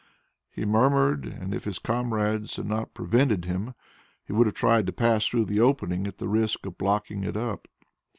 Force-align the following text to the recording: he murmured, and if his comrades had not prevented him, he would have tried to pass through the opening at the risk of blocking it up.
he 0.49 0.65
murmured, 0.65 1.25
and 1.27 1.53
if 1.53 1.65
his 1.65 1.77
comrades 1.77 2.55
had 2.55 2.65
not 2.65 2.95
prevented 2.95 3.45
him, 3.45 3.75
he 4.25 4.33
would 4.33 4.47
have 4.47 4.55
tried 4.55 4.87
to 4.87 4.91
pass 4.91 5.27
through 5.27 5.45
the 5.45 5.59
opening 5.59 6.07
at 6.07 6.17
the 6.17 6.27
risk 6.27 6.65
of 6.65 6.75
blocking 6.75 7.23
it 7.23 7.37
up. 7.37 7.67